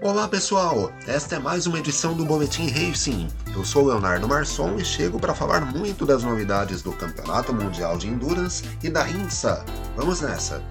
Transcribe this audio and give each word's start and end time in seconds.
Olá 0.00 0.28
pessoal, 0.28 0.92
esta 1.08 1.34
é 1.34 1.38
mais 1.40 1.66
uma 1.66 1.80
edição 1.80 2.14
do 2.14 2.24
Boletim 2.24 2.68
Racing. 2.68 3.26
Eu 3.52 3.64
sou 3.64 3.84
Leonardo 3.84 4.28
Marçom 4.28 4.76
e 4.76 4.84
chego 4.84 5.18
para 5.18 5.34
falar 5.34 5.60
muito 5.60 6.06
das 6.06 6.22
novidades 6.22 6.82
do 6.82 6.92
Campeonato 6.92 7.52
Mundial 7.52 7.98
de 7.98 8.06
Endurance 8.06 8.62
e 8.80 8.88
da 8.88 9.08
INSA. 9.08 9.64
Vamos 9.96 10.20
nessa! 10.20 10.62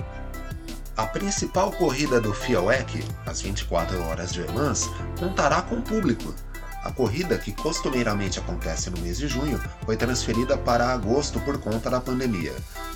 A 0.95 1.05
principal 1.05 1.73
corrida 1.73 2.21
do 2.21 2.33
FIA-WEC, 2.33 3.03
as 3.25 3.41
24 3.41 4.01
horas 4.03 4.31
de 4.31 4.43
Le 4.43 4.51
Mans, 4.53 4.89
contará 5.19 5.61
com 5.61 5.81
público. 5.81 6.33
A 6.87 6.91
corrida, 6.93 7.37
que 7.37 7.51
costumeiramente 7.51 8.39
acontece 8.39 8.89
no 8.89 8.97
mês 9.01 9.17
de 9.17 9.27
junho, 9.27 9.61
foi 9.85 9.97
transferida 9.97 10.57
para 10.57 10.87
agosto 10.87 11.37
por 11.41 11.57
conta 11.57 11.89
da 11.89 11.99
pandemia. 11.99 12.53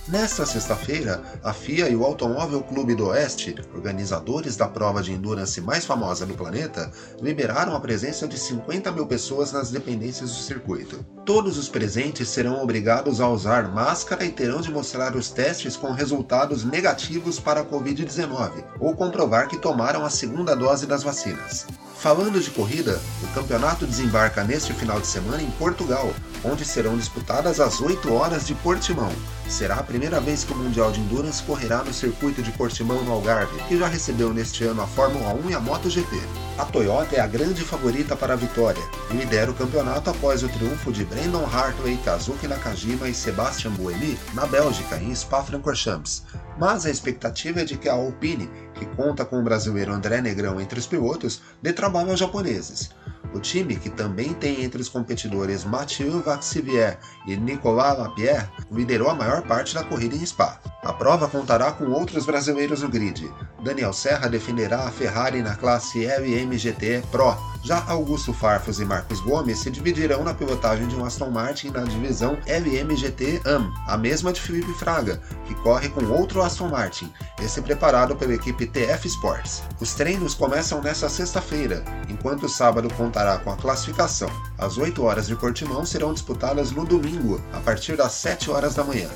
Nesta 0.08 0.46
sexta-feira, 0.46 1.22
a 1.44 1.52
FIA 1.52 1.90
e 1.90 1.96
o 1.98 2.06
Automóvel 2.06 2.62
Clube 2.64 2.96
do 2.96 3.08
Oeste, 3.08 3.54
organizadores 3.76 4.56
da 4.56 4.66
prova 4.66 5.04
de 5.04 5.12
endurance 5.12 5.60
mais 5.60 5.86
famosa 5.86 6.26
do 6.26 6.36
planeta, 6.36 6.90
liberaram 7.22 7.76
a 7.76 7.82
presença 7.82 8.26
de 8.26 8.40
50 8.40 8.94
mil 8.94 9.06
pessoas 9.06 9.52
nas 9.52 9.72
dependências 9.72 10.30
do 10.30 10.42
circuito. 10.42 11.06
Todos 11.26 11.58
os 11.58 11.68
presentes 11.68 12.30
serão 12.30 12.64
obrigados 12.64 13.20
a 13.20 13.28
usar 13.28 13.68
máscara 13.74 14.24
e 14.24 14.32
terão 14.32 14.62
de 14.62 14.72
mostrar 14.72 15.18
os 15.18 15.30
testes 15.30 15.76
com 15.76 15.92
resultados 15.92 16.64
negativos 16.64 17.42
para 17.42 17.60
a 17.60 17.66
Covid-19 17.66 18.64
ou 18.80 18.96
comprovar 18.96 19.50
que 19.50 19.58
tomaram 19.58 20.06
a 20.06 20.10
segunda 20.10 20.56
dose 20.56 20.88
das 20.88 21.04
vacinas. 21.04 21.68
Falando 21.98 22.40
de 22.40 22.50
corrida, 22.50 23.00
o 23.22 23.28
campeonato 23.28 23.86
desembarca 23.86 24.44
neste 24.44 24.74
final 24.74 25.00
de 25.00 25.06
semana 25.06 25.42
em 25.42 25.52
Portugal, 25.52 26.12
onde 26.44 26.66
serão 26.66 26.98
disputadas 26.98 27.60
as 27.60 27.80
8 27.80 28.12
horas 28.12 28.48
de 28.48 28.56
Portimão. 28.56 29.12
Será 29.48 29.76
a 29.76 29.84
primeira 29.84 30.20
vez 30.20 30.44
que 30.44 30.54
o 30.54 30.56
Mundial 30.56 30.92
de 30.92 31.00
Endurance 31.00 31.44
correrá 31.44 31.84
no 31.84 31.94
circuito 31.94 32.42
de 32.42 32.52
Portimão 32.54 33.04
no 33.04 33.12
Algarve, 33.12 33.62
que 33.68 33.78
já 33.78 33.88
recebeu 33.88 34.34
neste 34.34 34.64
ano 34.64 34.82
a 34.82 34.88
Fórmula 34.88 35.34
1 35.46 35.50
e 35.52 35.54
a 35.54 35.60
MotoGP. 35.60 36.16
A 36.58 36.66
Toyota 36.66 37.16
é 37.16 37.20
a 37.20 37.28
grande 37.28 37.64
favorita 37.64 38.16
para 38.16 38.34
a 38.34 38.38
vitória 38.38 38.82
e 39.12 39.14
lidera 39.14 39.52
o 39.52 39.54
campeonato 39.54 40.10
após 40.10 40.42
o 40.42 40.50
triunfo 40.50 40.92
de 40.92 41.06
Brandon 41.06 41.46
Hartley, 41.46 41.98
Kazuki 41.98 42.48
Nakajima 42.48 43.10
e 43.10 43.14
Sebastian 43.14 43.72
Buemi 43.72 44.18
na 44.34 44.46
Bélgica, 44.46 44.98
em 44.98 45.14
Spa-Francorchamps. 45.14 46.24
Mas 46.62 46.86
a 46.86 46.92
expectativa 46.92 47.62
é 47.62 47.66
de 47.66 47.76
que 47.76 47.90
a 47.90 47.94
Alpine, 47.94 48.48
que 48.76 48.86
conta 48.86 49.26
com 49.26 49.40
o 49.40 49.44
brasileiro 49.44 49.92
André 49.92 50.22
Negrão 50.22 50.62
entre 50.62 50.78
os 50.78 50.86
pilotos, 50.86 51.42
dê 51.60 51.74
trabalho 51.74 52.12
aos 52.12 52.20
japoneses. 52.20 52.92
O 53.34 53.40
time, 53.40 53.78
que 53.78 53.90
também 53.90 54.32
tem 54.36 54.64
entre 54.64 54.80
os 54.80 54.88
competidores 54.88 55.64
Mathieu 55.64 56.22
Vaxivier 56.22 57.00
e 57.26 57.36
Nicolas 57.36 57.98
Lapierre, 57.98 58.48
liderou 58.72 59.10
a 59.10 59.16
maior 59.16 59.42
parte 59.42 59.74
da 59.74 59.84
corrida 59.84 60.16
em 60.16 60.24
Spa. 60.24 60.62
A 60.84 60.92
prova 60.92 61.28
contará 61.28 61.72
com 61.72 61.86
outros 61.92 62.26
brasileiros 62.26 62.82
no 62.82 62.90
grid. 62.90 63.32
Daniel 63.64 63.94
Serra 63.94 64.28
defenderá 64.28 64.88
a 64.88 64.92
Ferrari 64.92 65.44
na 65.44 65.56
classe 65.56 66.04
LMGT 66.04 67.04
Pro. 67.12 67.38
Já 67.64 67.84
Augusto 67.88 68.34
Farfus 68.34 68.80
e 68.80 68.86
Marcos 68.86 69.20
Gomes 69.20 69.60
se 69.60 69.70
dividirão 69.70 70.24
na 70.24 70.34
pilotagem 70.34 70.88
de 70.88 70.96
um 70.96 71.06
Aston 71.06 71.30
Martin 71.30 71.70
na 71.70 71.84
divisão 71.84 72.36
LMGT 72.48 73.42
AM, 73.46 73.72
a 73.88 73.96
mesma 73.96 74.34
de 74.34 74.42
Felipe 74.42 74.74
Fraga, 74.74 75.22
que 75.46 75.54
corre 75.54 75.88
com 75.90 76.04
outro 76.06 76.42
Aston 76.42 76.70
Martin, 76.70 77.14
esse 77.40 77.62
preparado 77.62 78.16
pela 78.16 78.34
equipe 78.34 78.66
TF 78.66 79.08
Sports. 79.08 79.62
Os 79.80 79.94
treinos 79.94 80.34
começam 80.34 80.82
nesta 80.82 81.08
sexta-feira, 81.08 81.84
enquanto 82.10 82.48
o 82.48 82.50
sábado 82.50 82.92
contará 82.96 83.38
com 83.38 83.52
a 83.52 83.58
classificação. 83.58 84.32
As 84.58 84.80
8 84.80 85.04
horas 85.04 85.28
de 85.28 85.36
Portimão 85.36 85.86
serão 85.86 86.12
disputadas 86.12 86.72
no 86.72 86.84
domingo, 86.84 87.40
a 87.54 87.60
partir 87.60 87.96
das 87.96 88.14
7 88.14 88.50
horas 88.50 88.74
da 88.74 88.84
manhã. 88.84 89.10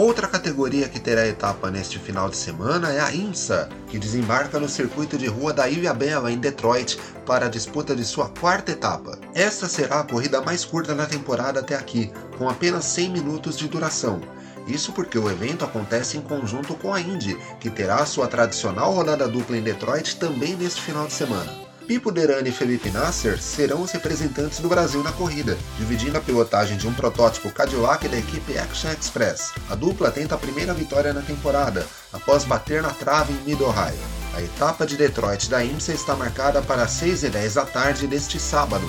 Outra 0.00 0.26
categoria 0.26 0.88
que 0.88 0.98
terá 0.98 1.28
etapa 1.28 1.70
neste 1.70 1.98
final 1.98 2.30
de 2.30 2.36
semana 2.38 2.90
é 2.90 3.00
a 3.00 3.12
IMSA, 3.14 3.68
que 3.86 3.98
desembarca 3.98 4.58
no 4.58 4.66
circuito 4.66 5.18
de 5.18 5.26
rua 5.26 5.52
da 5.52 5.68
Ilha 5.68 5.92
Bela, 5.92 6.32
em 6.32 6.38
Detroit, 6.38 6.98
para 7.26 7.44
a 7.44 7.48
disputa 7.50 7.94
de 7.94 8.02
sua 8.02 8.30
quarta 8.30 8.72
etapa. 8.72 9.18
Esta 9.34 9.68
será 9.68 10.00
a 10.00 10.04
corrida 10.04 10.40
mais 10.40 10.64
curta 10.64 10.94
da 10.94 11.04
temporada 11.04 11.60
até 11.60 11.74
aqui, 11.74 12.10
com 12.38 12.48
apenas 12.48 12.86
100 12.86 13.10
minutos 13.10 13.58
de 13.58 13.68
duração. 13.68 14.22
Isso 14.66 14.90
porque 14.90 15.18
o 15.18 15.30
evento 15.30 15.66
acontece 15.66 16.16
em 16.16 16.22
conjunto 16.22 16.74
com 16.76 16.94
a 16.94 17.00
Indy, 17.02 17.36
que 17.60 17.68
terá 17.68 18.06
sua 18.06 18.26
tradicional 18.26 18.94
rodada 18.94 19.28
dupla 19.28 19.58
em 19.58 19.62
Detroit 19.62 20.16
também 20.16 20.56
neste 20.56 20.80
final 20.80 21.06
de 21.06 21.12
semana. 21.12 21.69
Pipo 21.90 22.12
Derani 22.12 22.50
e 22.50 22.52
Felipe 22.52 22.88
Nasser 22.88 23.42
serão 23.42 23.82
os 23.82 23.90
representantes 23.90 24.60
do 24.60 24.68
Brasil 24.68 25.02
na 25.02 25.10
corrida, 25.10 25.58
dividindo 25.76 26.16
a 26.16 26.20
pilotagem 26.20 26.78
de 26.78 26.86
um 26.86 26.94
protótipo 26.94 27.50
Cadillac 27.50 28.06
da 28.06 28.16
equipe 28.16 28.56
Action 28.56 28.92
Express. 28.92 29.50
A 29.68 29.74
dupla 29.74 30.08
tenta 30.08 30.36
a 30.36 30.38
primeira 30.38 30.72
vitória 30.72 31.12
na 31.12 31.20
temporada, 31.20 31.84
após 32.12 32.44
bater 32.44 32.80
na 32.80 32.90
trave 32.90 33.32
em 33.32 33.44
Mid-Ohio. 33.44 33.98
A 34.36 34.40
etapa 34.40 34.86
de 34.86 34.96
Detroit 34.96 35.50
da 35.50 35.64
IMSA 35.64 35.92
está 35.92 36.14
marcada 36.14 36.62
para 36.62 36.86
6 36.86 37.24
e 37.24 37.28
10 37.28 37.54
da 37.54 37.66
tarde 37.66 38.06
deste 38.06 38.38
sábado. 38.38 38.88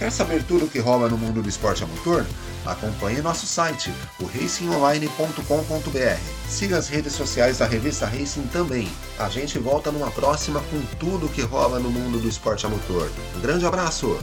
Quer 0.00 0.10
saber 0.10 0.42
tudo 0.44 0.64
o 0.64 0.68
que 0.68 0.78
rola 0.78 1.10
no 1.10 1.18
mundo 1.18 1.42
do 1.42 1.48
esporte 1.50 1.84
a 1.84 1.86
motor? 1.86 2.24
Acompanhe 2.64 3.20
nosso 3.20 3.44
site, 3.44 3.92
o 4.18 4.24
racingonline.com.br. 4.24 6.48
Siga 6.48 6.78
as 6.78 6.88
redes 6.88 7.12
sociais 7.12 7.58
da 7.58 7.66
revista 7.66 8.06
Racing 8.06 8.46
também. 8.46 8.90
A 9.18 9.28
gente 9.28 9.58
volta 9.58 9.92
numa 9.92 10.10
próxima 10.10 10.62
com 10.70 10.80
tudo 10.96 11.26
o 11.26 11.28
que 11.28 11.42
rola 11.42 11.78
no 11.78 11.90
mundo 11.90 12.18
do 12.18 12.26
esporte 12.26 12.64
a 12.64 12.70
motor. 12.70 13.12
Um 13.36 13.40
grande 13.42 13.66
abraço! 13.66 14.18